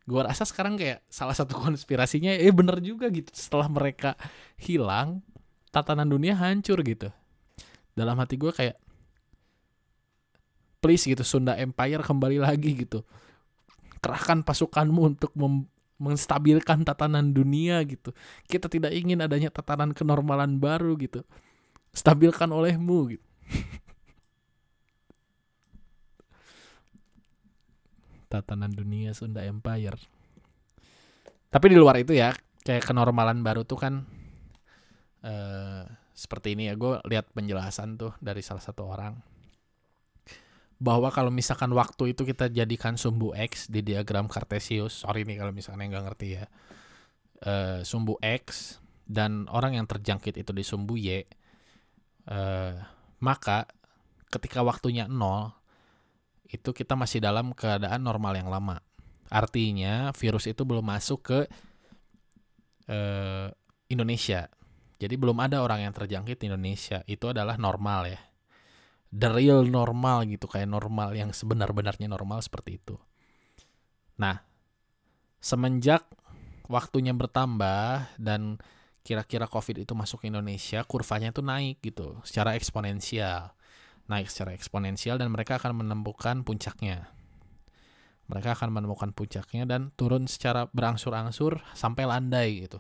[0.10, 4.18] gua rasa sekarang kayak salah satu konspirasinya eh bener juga gitu setelah mereka
[4.58, 5.22] hilang
[5.70, 7.14] tatanan dunia hancur gitu.
[7.94, 8.80] Dalam hati gue kayak
[10.82, 13.06] please gitu Sunda Empire kembali lagi gitu
[14.02, 15.32] kerahkan pasukanmu untuk
[16.02, 18.12] menstabilkan tatanan dunia gitu.
[18.50, 21.22] Kita tidak ingin adanya tatanan kenormalan baru gitu.
[21.94, 23.26] Stabilkan olehmu gitu.
[28.32, 30.00] tatanan dunia Sunda Empire.
[31.52, 32.32] Tapi di luar itu ya,
[32.64, 34.08] kayak kenormalan baru tuh kan
[35.28, 35.84] uh,
[36.16, 36.80] seperti ini ya.
[36.80, 39.20] Gue lihat penjelasan tuh dari salah satu orang
[40.82, 45.54] bahwa kalau misalkan waktu itu kita jadikan sumbu X di diagram Cartesius, sorry nih kalau
[45.54, 46.50] misalkan yang nggak ngerti ya,
[47.46, 51.22] uh, sumbu X dan orang yang terjangkit itu di sumbu Y,
[52.34, 52.74] uh,
[53.22, 53.70] maka
[54.34, 55.54] ketika waktunya nol,
[56.52, 58.84] itu kita masih dalam keadaan normal yang lama.
[59.32, 61.40] Artinya virus itu belum masuk ke
[62.92, 63.48] uh,
[63.88, 64.52] Indonesia.
[65.00, 67.02] Jadi belum ada orang yang terjangkit di Indonesia.
[67.08, 68.22] Itu adalah normal ya
[69.12, 72.96] the real normal gitu kayak normal yang sebenar-benarnya normal seperti itu.
[74.16, 74.40] Nah,
[75.44, 76.08] semenjak
[76.72, 78.56] waktunya bertambah dan
[79.04, 83.52] kira-kira COVID itu masuk ke Indonesia, kurvanya itu naik gitu, secara eksponensial.
[84.10, 87.10] Naik secara eksponensial dan mereka akan menemukan puncaknya.
[88.32, 92.80] Mereka akan menemukan puncaknya dan turun secara berangsur-angsur sampai landai gitu.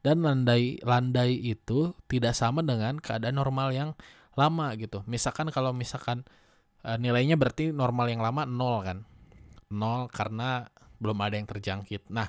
[0.00, 3.90] Dan landai landai itu tidak sama dengan keadaan normal yang
[4.36, 5.04] lama gitu.
[5.04, 6.24] Misalkan kalau misalkan
[6.84, 8.98] uh, nilainya berarti normal yang lama nol kan.
[9.72, 10.64] Nol karena
[11.02, 12.08] belum ada yang terjangkit.
[12.08, 12.28] Nah,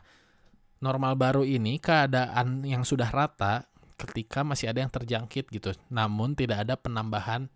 [0.84, 5.74] normal baru ini keadaan yang sudah rata ketika masih ada yang terjangkit gitu.
[5.90, 7.50] Namun tidak ada penambahan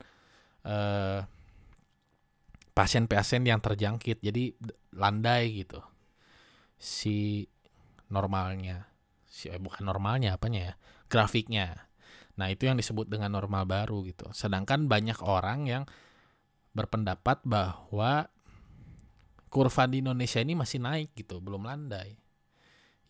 [0.66, 1.24] uh,
[2.72, 4.24] pasien-pasien yang terjangkit.
[4.24, 4.56] Jadi
[4.96, 5.80] landai gitu.
[6.80, 7.46] Si
[8.12, 8.90] normalnya.
[9.26, 10.74] Si eh, bukan normalnya apanya ya?
[11.08, 11.88] Grafiknya.
[12.40, 14.32] Nah, itu yang disebut dengan normal baru gitu.
[14.32, 15.84] Sedangkan banyak orang yang
[16.72, 18.32] berpendapat bahwa
[19.52, 22.16] kurva di Indonesia ini masih naik gitu, belum landai.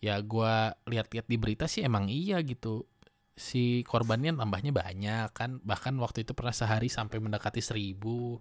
[0.02, 0.54] Ya gue
[0.90, 2.90] lihat-lihat di berita sih emang iya gitu.
[3.32, 5.60] Si korbannya tambahnya banyak kan.
[5.64, 8.40] Bahkan waktu itu pernah sehari sampai mendekati seribu.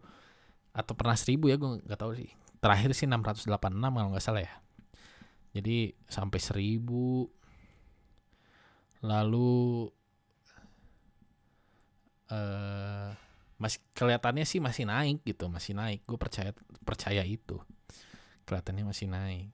[0.71, 2.31] Atau pernah seribu ya gue nggak tahu sih.
[2.61, 4.53] Terakhir sih 686 kalau nggak salah ya.
[5.55, 7.27] Jadi sampai seribu.
[9.01, 9.89] Lalu
[12.31, 13.09] uh,
[13.61, 16.49] masih kelihatannya sih masih naik gitu masih naik gue percaya
[16.81, 17.61] percaya itu
[18.49, 19.53] kelihatannya masih naik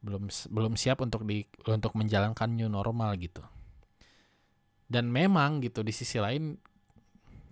[0.00, 3.44] belum belum siap untuk di untuk menjalankan new normal gitu
[4.92, 6.52] dan memang gitu di sisi lain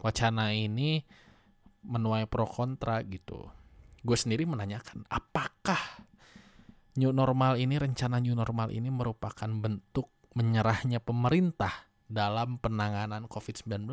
[0.05, 1.01] wacana ini
[1.89, 3.49] menuai pro kontra gitu.
[4.05, 5.81] Gue sendiri menanyakan, apakah
[7.01, 13.89] new normal ini, rencana new normal ini merupakan bentuk menyerahnya pemerintah dalam penanganan COVID-19?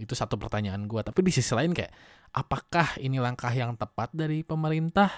[0.00, 1.00] Itu satu pertanyaan gue.
[1.04, 1.92] Tapi di sisi lain kayak,
[2.32, 5.08] apakah ini langkah yang tepat dari pemerintah?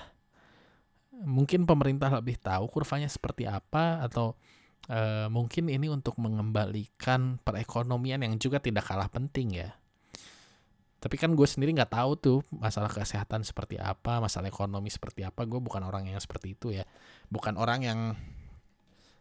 [1.19, 4.39] Mungkin pemerintah lebih tahu kurvanya seperti apa atau
[4.87, 9.75] uh, mungkin ini untuk mengembalikan perekonomian yang juga tidak kalah penting ya.
[10.99, 15.47] Tapi kan gue sendiri nggak tahu tuh masalah kesehatan seperti apa masalah ekonomi seperti apa.
[15.47, 16.83] Gue bukan orang yang seperti itu ya.
[17.31, 18.01] Bukan orang yang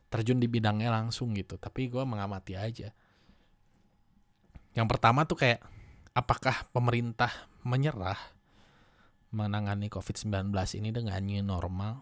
[0.10, 1.62] terjun di bidangnya langsung gitu.
[1.62, 2.90] Tapi gue mengamati aja.
[4.74, 5.62] Yang pertama tuh kayak
[6.18, 7.30] apakah pemerintah
[7.62, 8.18] menyerah
[9.30, 10.50] menangani COVID-19
[10.82, 12.02] ini dengan new normal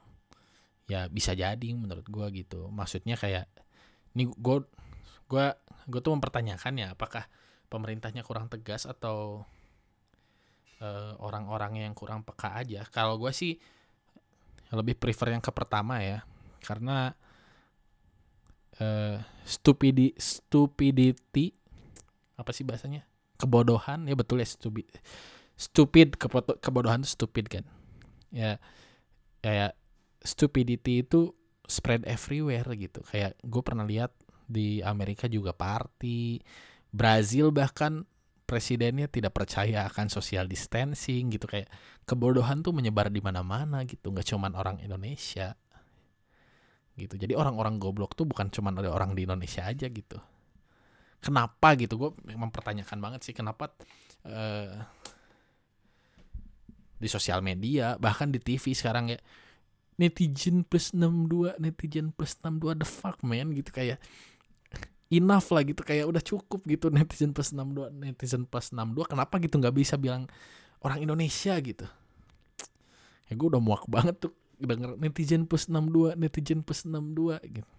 [0.86, 2.70] ya bisa jadi menurut gue gitu.
[2.70, 3.50] Maksudnya kayak
[4.14, 4.58] ini gue
[5.26, 5.46] gue
[5.90, 7.26] gue tuh mempertanyakan ya apakah
[7.70, 9.44] pemerintahnya kurang tegas atau
[10.82, 12.86] uh, orang-orangnya yang kurang peka aja.
[12.90, 13.58] Kalau gue sih
[14.74, 16.26] lebih prefer yang ke pertama ya,
[16.62, 17.14] karena
[18.82, 21.54] uh, stupidi stupidity
[22.38, 23.06] apa sih bahasanya?
[23.36, 24.88] Kebodohan ya betul ya stupid
[25.56, 26.20] stupid
[26.62, 27.66] kebodohan itu stupid kan.
[28.32, 28.60] Ya
[29.40, 29.78] kayak
[30.26, 31.32] stupidity itu
[31.70, 33.06] spread everywhere gitu.
[33.06, 34.12] Kayak gue pernah lihat
[34.46, 36.42] di Amerika juga party
[36.90, 38.06] Brazil bahkan
[38.46, 41.46] presidennya tidak percaya akan social distancing gitu.
[41.50, 41.70] Kayak
[42.06, 45.54] kebodohan tuh menyebar di mana-mana gitu nggak cuman orang Indonesia
[46.96, 47.20] gitu.
[47.20, 50.18] Jadi orang-orang goblok tuh bukan cuman ada orang di Indonesia aja gitu.
[51.20, 51.98] Kenapa gitu?
[51.98, 53.74] Gue mempertanyakan banget sih kenapa
[54.30, 54.78] uh,
[56.96, 59.20] di sosial media bahkan di TV sekarang ya
[59.96, 64.00] netizen plus 62 netizen plus 62 the fuck man gitu kayak
[65.14, 69.56] enough lah gitu kayak udah cukup gitu netizen plus 62 netizen plus 62 kenapa gitu
[69.62, 70.28] nggak bisa bilang
[70.84, 71.86] orang Indonesia gitu?
[73.26, 77.72] Ya gue udah muak banget tuh denger netizen plus 62 netizen plus 62 gitu.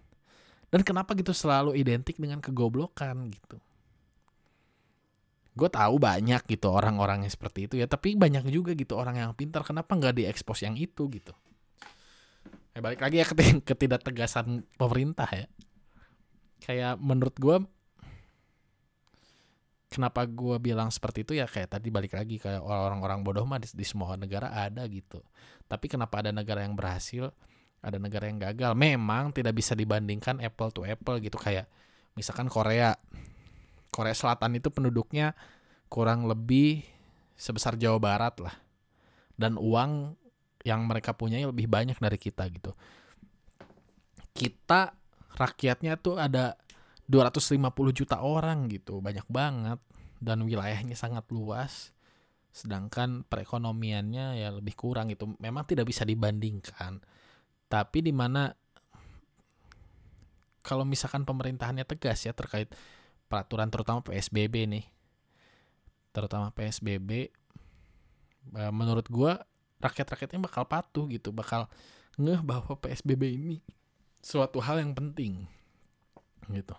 [0.67, 3.57] Dan kenapa gitu selalu identik dengan kegoblokan gitu?
[5.55, 9.31] Gue tahu banyak gitu orang-orang yang seperti itu ya tapi banyak juga gitu orang yang
[9.33, 11.33] pintar kenapa nggak diekspos yang itu gitu
[12.77, 13.25] ya balik lagi ya
[13.73, 15.49] ketidaktegasan pemerintah ya.
[16.61, 17.57] Kayak menurut gue
[19.89, 23.65] kenapa gue bilang seperti itu ya kayak tadi balik lagi kayak orang-orang bodoh mah di,
[23.73, 25.25] di semua negara ada gitu.
[25.65, 27.33] Tapi kenapa ada negara yang berhasil
[27.81, 28.77] ada negara yang gagal?
[28.77, 31.41] Memang tidak bisa dibandingkan apple to apple gitu.
[31.41, 31.65] Kayak
[32.13, 32.93] misalkan Korea.
[33.89, 35.33] Korea Selatan itu penduduknya
[35.89, 36.85] kurang lebih
[37.33, 38.53] sebesar Jawa Barat lah.
[39.33, 40.13] Dan uang
[40.67, 42.75] yang mereka punya lebih banyak dari kita gitu
[44.37, 44.93] kita
[45.33, 46.53] rakyatnya tuh ada
[47.09, 47.57] 250
[47.97, 49.81] juta orang gitu, banyak banget
[50.21, 51.95] dan wilayahnya sangat luas.
[52.53, 55.33] Sedangkan perekonomiannya ya lebih kurang gitu.
[55.41, 57.01] Memang tidak bisa dibandingkan.
[57.65, 58.53] Tapi di mana
[60.61, 62.69] kalau misalkan pemerintahannya tegas ya terkait
[63.25, 64.85] peraturan terutama PSBB nih.
[66.13, 67.09] Terutama PSBB
[68.57, 69.47] eh, menurut gua
[69.81, 71.69] rakyat-rakyatnya bakal patuh gitu, bakal
[72.17, 73.57] ngeh bahwa PSBB ini
[74.21, 75.45] suatu hal yang penting
[76.49, 76.73] gitu.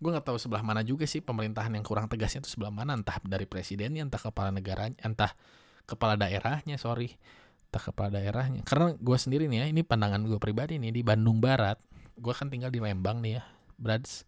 [0.00, 3.20] Gue nggak tahu sebelah mana juga sih pemerintahan yang kurang tegasnya itu sebelah mana entah
[3.20, 5.36] dari presidennya entah kepala negaranya entah
[5.84, 7.20] kepala daerahnya sorry
[7.68, 8.64] entah kepala daerahnya.
[8.64, 11.76] Karena gue sendiri nih ya ini pandangan gue pribadi nih di Bandung Barat
[12.16, 13.42] gue kan tinggal di Lembang nih ya
[13.76, 14.24] Brads.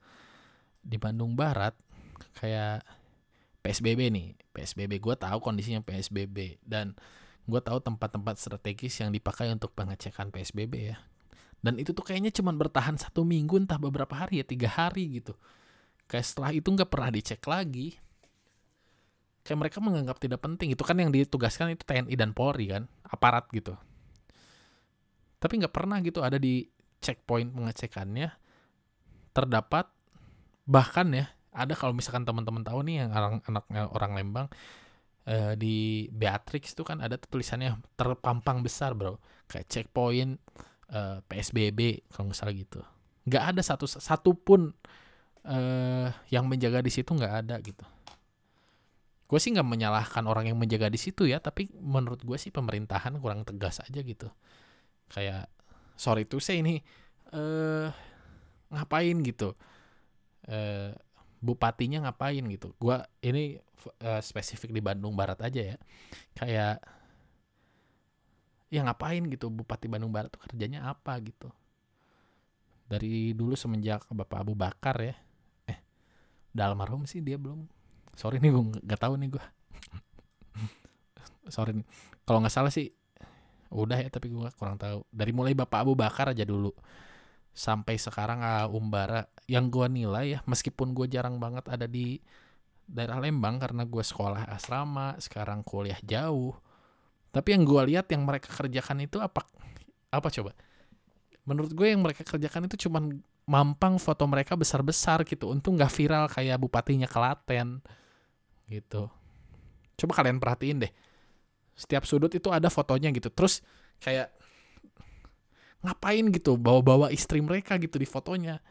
[0.83, 1.73] Di Bandung Barat
[2.37, 2.85] kayak
[3.63, 6.99] PSBB nih PSBB gue tahu kondisinya PSBB dan
[7.43, 10.97] gue tahu tempat-tempat strategis yang dipakai untuk pengecekan PSBB ya.
[11.63, 15.39] Dan itu tuh kayaknya cuma bertahan satu minggu entah beberapa hari ya tiga hari gitu.
[16.11, 17.95] Kayak setelah itu nggak pernah dicek lagi.
[19.47, 20.75] Kayak mereka menganggap tidak penting.
[20.75, 23.79] Itu kan yang ditugaskan itu TNI dan Polri kan aparat gitu.
[25.39, 26.67] Tapi nggak pernah gitu ada di
[26.99, 28.31] checkpoint pengecekannya.
[29.35, 29.87] Terdapat
[30.67, 34.47] bahkan ya ada kalau misalkan teman-teman tahu nih yang orang anak orang Lembang
[35.27, 39.19] eh, di Beatrix itu kan ada tulisannya terpampang besar bro.
[39.47, 40.41] Kayak checkpoint
[40.93, 42.81] uh, eh, PSBB kalau nggak salah gitu.
[43.29, 44.75] Nggak ada satu satu pun
[45.47, 47.85] uh, yang menjaga di situ nggak ada gitu.
[49.31, 53.17] Gue sih nggak menyalahkan orang yang menjaga di situ ya tapi menurut gue sih pemerintahan
[53.23, 54.29] kurang tegas aja gitu.
[55.09, 55.49] Kayak
[55.97, 56.81] sorry tuh saya ini
[57.33, 57.89] uh,
[58.73, 59.55] ngapain gitu?
[60.49, 60.91] Uh,
[61.43, 62.71] bupatinya ngapain gitu.
[62.79, 63.59] Gue ini
[64.01, 65.77] uh, spesifik di Bandung Barat aja ya.
[66.39, 66.79] Kayak
[68.73, 71.19] ya ngapain gitu Bupati Bandung Barat tuh kerjanya apa?
[71.21, 71.51] gitu.
[72.87, 75.19] Dari dulu semenjak Bapak Abu Bakar ya.
[75.67, 75.79] Eh
[76.55, 77.67] udah almarhum sih dia belum.
[78.15, 79.45] Sorry nih gue nggak tahu nih gue
[81.55, 81.87] sorry nih.
[82.23, 82.87] Kalau nggak salah sih
[83.73, 85.03] udah ya tapi gue kurang tahu.
[85.11, 86.71] Dari mulai Bapak Abu Bakar aja dulu
[87.53, 92.17] sampai sekarang uh, Umbara yang gue nilai ya meskipun gue jarang banget ada di
[92.89, 96.57] daerah Lembang karena gue sekolah asrama sekarang kuliah jauh
[97.33, 99.45] tapi yang gue lihat yang mereka kerjakan itu apa
[100.13, 100.53] apa coba?
[101.49, 106.29] Menurut gue yang mereka kerjakan itu cuman mampang foto mereka besar-besar gitu untung nggak viral
[106.29, 107.81] kayak bupatinya Kelaten
[108.69, 109.09] gitu.
[109.97, 110.93] Coba kalian perhatiin deh
[111.73, 113.65] setiap sudut itu ada fotonya gitu terus
[113.99, 114.31] kayak
[115.83, 118.63] ngapain gitu bawa-bawa istri mereka gitu di fotonya.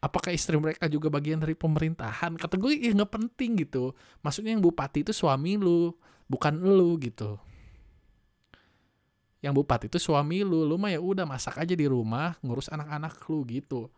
[0.00, 2.36] Apakah istri mereka juga bagian dari pemerintahan?
[2.36, 3.96] Kata gue ya nggak penting gitu.
[4.20, 5.96] Maksudnya yang bupati itu suami lu
[6.28, 7.40] bukan lu gitu.
[9.40, 13.16] Yang bupati itu suami lu lu mah ya udah masak aja di rumah ngurus anak-anak
[13.32, 13.88] lu gitu.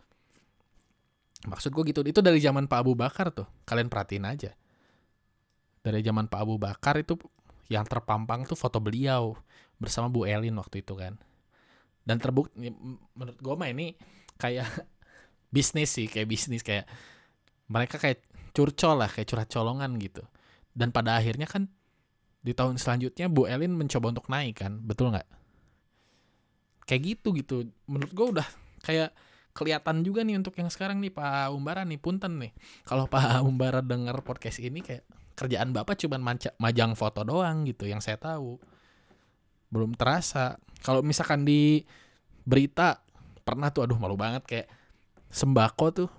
[1.46, 4.50] Maksud gue gitu itu dari zaman Pak Abu Bakar tuh kalian perhatiin aja.
[5.82, 7.18] Dari zaman Pak Abu Bakar itu
[7.66, 9.34] yang terpampang tuh foto beliau
[9.78, 11.18] bersama Bu Elin waktu itu kan
[12.06, 12.70] dan terbukti
[13.18, 13.98] menurut gue mah ini
[14.38, 14.64] kayak
[15.54, 16.86] bisnis sih kayak bisnis kayak
[17.66, 18.22] mereka kayak
[18.54, 20.22] curcol lah kayak curhat colongan gitu.
[20.70, 21.66] Dan pada akhirnya kan
[22.40, 25.26] di tahun selanjutnya Bu Elin mencoba untuk naik kan betul nggak?
[26.86, 27.56] Kayak gitu gitu.
[27.90, 28.48] Menurut gue udah
[28.86, 29.10] kayak
[29.56, 32.54] kelihatan juga nih untuk yang sekarang nih Pak Umbara nih punten nih.
[32.86, 35.02] Kalau Pak Umbara denger podcast ini kayak
[35.36, 38.56] kerjaan bapak cuman manca, majang foto doang gitu yang saya tahu.
[39.68, 41.84] Belum terasa kalau misalkan di
[42.46, 43.02] berita
[43.46, 44.68] pernah tuh aduh malu banget kayak
[45.30, 46.10] sembako tuh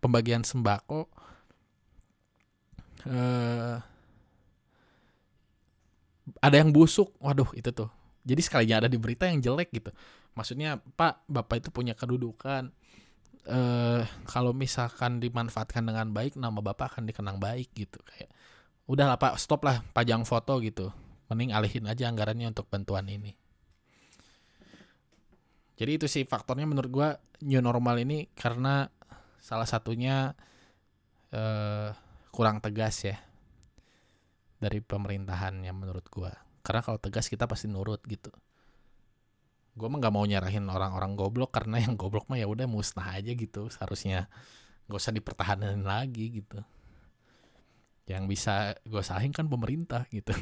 [0.00, 1.08] pembagian sembako
[3.08, 3.76] eh
[6.40, 7.88] ada yang busuk waduh itu tuh.
[8.20, 9.90] Jadi sekalinya ada di berita yang jelek gitu.
[10.36, 12.70] Maksudnya pak bapak itu punya kedudukan
[13.48, 17.98] eh kalau misalkan dimanfaatkan dengan baik nama bapak akan dikenang baik gitu.
[18.04, 18.30] Kayak
[18.84, 20.92] udahlah pak stop lah pajang foto gitu.
[21.32, 23.39] Mending alihin aja anggarannya untuk bantuan ini
[25.80, 27.08] jadi itu sih faktornya menurut gue
[27.48, 28.84] new normal ini karena
[29.40, 30.36] salah satunya
[31.32, 31.88] uh,
[32.28, 33.16] kurang tegas ya
[34.60, 36.28] dari pemerintahannya menurut gue
[36.60, 38.28] karena kalau tegas kita pasti nurut gitu.
[39.72, 43.32] Gue mah nggak mau nyerahin orang-orang goblok karena yang goblok mah ya udah musnah aja
[43.32, 43.72] gitu.
[43.72, 44.28] Seharusnya
[44.90, 46.60] gak usah dipertahankan lagi gitu.
[48.04, 50.36] Yang bisa gue salahin kan pemerintah gitu.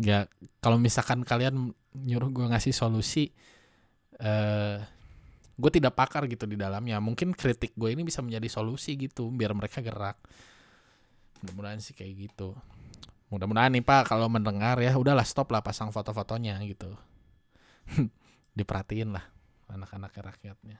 [0.00, 0.26] Ya
[0.58, 3.30] kalau misalkan kalian nyuruh gue ngasih solusi
[4.18, 4.82] uh,
[5.54, 6.98] gue tidak pakar gitu di dalamnya.
[6.98, 10.18] Mungkin kritik gue ini bisa menjadi solusi gitu biar mereka gerak.
[11.42, 12.58] Mudah-mudahan sih kayak gitu.
[13.30, 16.90] Mudah-mudahan nih pak kalau mendengar ya udahlah stop lah pasang foto-fotonya gitu.
[18.58, 19.24] Diperhatiin lah
[19.70, 20.78] anak-anak rakyatnya.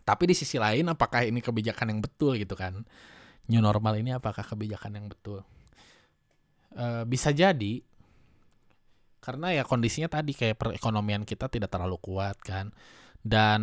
[0.00, 2.82] Tapi di sisi lain apakah ini kebijakan yang betul gitu kan?
[3.46, 5.44] New normal ini apakah kebijakan yang betul?
[6.74, 7.82] Eh, bisa jadi
[9.20, 12.72] karena ya kondisinya tadi kayak perekonomian kita tidak terlalu kuat kan
[13.20, 13.62] dan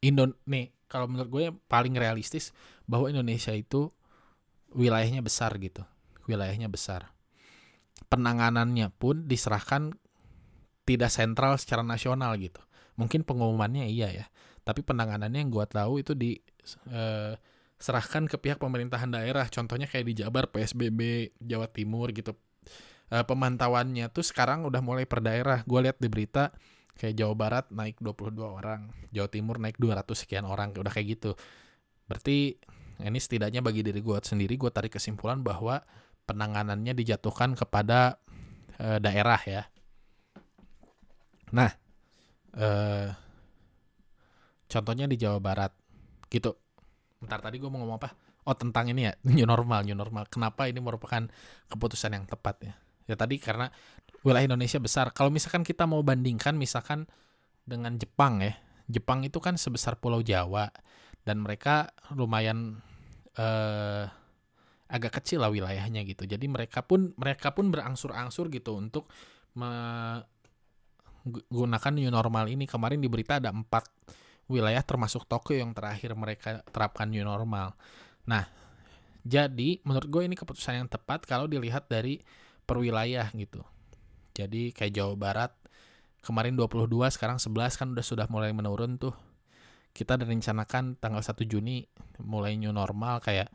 [0.00, 2.50] Indo nih kalau menurut gue paling realistis
[2.88, 3.92] bahwa Indonesia itu
[4.72, 5.84] wilayahnya besar gitu
[6.26, 7.12] wilayahnya besar
[8.08, 9.92] penanganannya pun diserahkan
[10.88, 12.60] tidak sentral secara nasional gitu
[12.96, 14.26] mungkin pengumumannya iya ya
[14.64, 16.38] tapi penanganannya yang gue tahu itu di
[16.90, 17.34] eh,
[17.82, 19.50] serahkan ke pihak pemerintahan daerah.
[19.50, 22.38] Contohnya kayak di Jabar, PSBB, Jawa Timur gitu.
[23.12, 25.60] E, pemantauannya tuh sekarang udah mulai per daerah.
[25.68, 26.48] Gue lihat di berita
[26.96, 31.36] kayak Jawa Barat naik 22 orang, Jawa Timur naik 200 sekian orang, udah kayak gitu.
[32.08, 32.56] Berarti
[33.04, 35.84] ini setidaknya bagi diri gue sendiri, gue tarik kesimpulan bahwa
[36.24, 38.16] penanganannya dijatuhkan kepada
[38.80, 39.62] e, daerah ya.
[41.52, 41.68] Nah,
[42.56, 42.68] e,
[44.72, 45.72] contohnya di Jawa Barat
[46.32, 46.56] gitu
[47.22, 48.10] Bentar tadi gue mau ngomong apa?
[48.42, 50.26] Oh tentang ini ya new normal new normal.
[50.26, 51.30] Kenapa ini merupakan
[51.70, 52.74] keputusan yang tepat ya?
[53.06, 53.70] Ya tadi karena
[54.22, 55.10] wilayah Indonesia besar.
[55.14, 57.06] Kalau misalkan kita mau bandingkan misalkan
[57.66, 58.54] dengan Jepang ya,
[58.90, 60.70] Jepang itu kan sebesar Pulau Jawa
[61.22, 62.82] dan mereka lumayan
[63.38, 64.04] eh,
[64.92, 66.28] agak kecil lah wilayahnya gitu.
[66.28, 69.08] Jadi mereka pun mereka pun berangsur-angsur gitu untuk
[69.56, 70.22] menggunakan
[71.96, 72.68] new normal ini.
[72.68, 73.88] Kemarin di berita ada empat
[74.52, 77.72] wilayah termasuk Tokyo yang terakhir mereka terapkan new normal.
[78.28, 78.44] Nah,
[79.24, 82.20] jadi menurut gue ini keputusan yang tepat kalau dilihat dari
[82.72, 83.60] perwilayah gitu.
[84.32, 85.52] Jadi kayak Jawa Barat
[86.24, 89.12] kemarin 22 sekarang 11 kan udah sudah mulai menurun tuh.
[89.92, 91.84] Kita direncanakan tanggal 1 Juni
[92.24, 93.52] mulai new normal kayak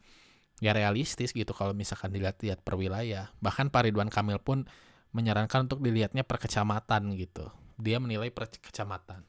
[0.62, 3.34] ya realistis gitu kalau misalkan dilihat-lihat per wilayah.
[3.42, 4.70] Bahkan Pak Ridwan Kamil pun
[5.18, 7.50] menyarankan untuk dilihatnya per kecamatan gitu.
[7.82, 9.26] Dia menilai per kecamatan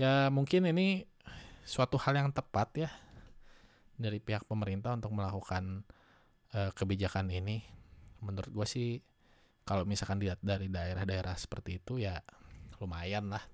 [0.00, 1.04] ya mungkin ini
[1.68, 2.90] suatu hal yang tepat ya
[4.00, 5.84] dari pihak pemerintah untuk melakukan
[6.56, 7.60] uh, kebijakan ini
[8.20, 8.88] menurut gue sih
[9.64, 12.18] kalau misalkan dilihat dari daerah-daerah seperti itu ya
[12.80, 13.44] lumayan lah.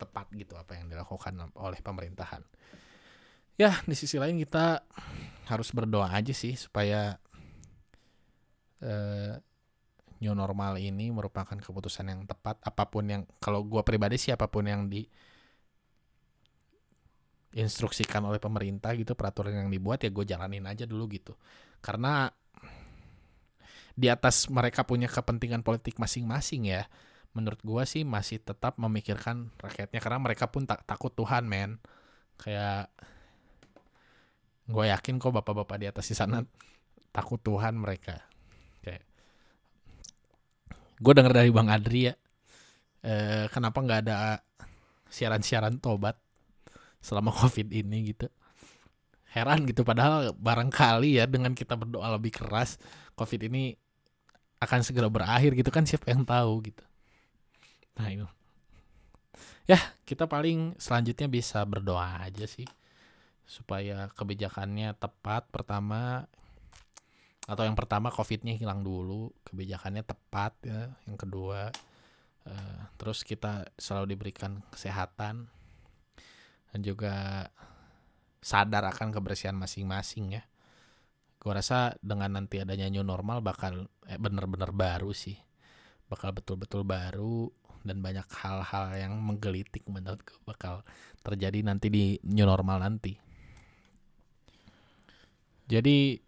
[0.00, 2.40] Tepat gitu apa yang dilakukan oleh pemerintahan.
[3.60, 4.80] Ya di sisi lain kita
[5.48, 7.20] harus berdoa aja sih supaya
[8.80, 9.36] uh,
[10.20, 12.56] new normal ini merupakan keputusan yang tepat.
[12.64, 15.04] Apa pun yang kalau gue pribadi sih apa pun yang di
[17.50, 21.34] instruksikan oleh pemerintah gitu peraturan yang dibuat ya gue jalanin aja dulu gitu.
[21.82, 22.30] Karena
[23.96, 26.86] di atas mereka punya kepentingan politik masing-masing ya.
[27.34, 31.78] Menurut gue sih masih tetap memikirkan rakyatnya karena mereka pun tak takut Tuhan men.
[32.40, 32.90] Kayak
[34.70, 36.42] gue yakin kok bapak-bapak di atas di sana
[37.14, 38.18] takut Tuhan mereka.
[38.82, 39.06] Kayak
[41.00, 42.14] gue denger dari bang Adri ya
[43.04, 44.40] eh, kenapa nggak ada
[45.08, 46.16] siaran-siaran tobat
[47.00, 48.28] selama covid ini gitu
[49.30, 49.86] heran gitu.
[49.86, 52.76] Padahal barangkali ya dengan kita berdoa lebih keras
[53.14, 53.74] covid ini
[54.60, 56.84] akan segera berakhir gitu kan siapa yang tahu gitu.
[57.96, 58.28] Nah itu
[59.70, 62.66] ya kita paling selanjutnya bisa berdoa aja sih
[63.46, 66.26] supaya kebijakannya tepat pertama
[67.46, 71.70] atau yang pertama covidnya hilang dulu kebijakannya tepat ya yang kedua
[72.50, 75.46] uh, terus kita selalu diberikan kesehatan
[76.70, 77.46] dan juga
[78.40, 80.42] sadar akan kebersihan masing-masing ya.
[81.40, 85.36] Gue rasa dengan nanti adanya new normal bakal eh, bener-bener baru sih.
[86.08, 87.48] Bakal betul-betul baru
[87.80, 90.84] dan banyak hal-hal yang menggelitik menurut gue bakal
[91.24, 93.16] terjadi nanti di new normal nanti.
[95.70, 96.18] Jadi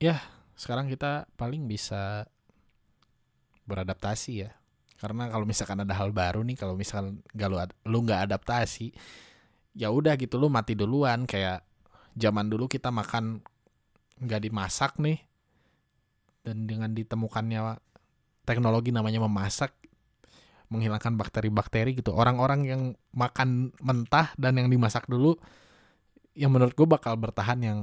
[0.00, 0.16] ya
[0.56, 2.24] sekarang kita paling bisa
[3.68, 4.50] beradaptasi ya
[5.00, 7.56] karena kalau misalkan ada hal baru nih kalau misalkan gak lu
[7.88, 8.92] lu nggak adaptasi
[9.74, 11.24] ya udah gitu lu mati duluan.
[11.26, 11.66] Kayak
[12.14, 13.42] zaman dulu kita makan
[14.20, 15.18] nggak dimasak nih.
[16.40, 17.76] Dan dengan ditemukannya
[18.48, 19.76] teknologi namanya memasak
[20.70, 22.14] menghilangkan bakteri-bakteri gitu.
[22.14, 25.34] Orang-orang yang makan mentah dan yang dimasak dulu
[26.38, 27.78] yang menurut gue bakal bertahan yang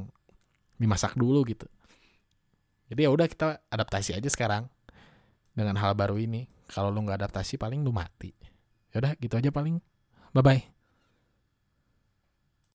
[0.79, 1.67] dimasak dulu gitu.
[2.87, 4.71] Jadi ya udah kita adaptasi aja sekarang
[5.51, 6.47] dengan hal baru ini.
[6.71, 8.31] Kalau lu nggak adaptasi paling lu mati.
[8.95, 9.83] Yaudah gitu aja paling.
[10.31, 10.76] Bye bye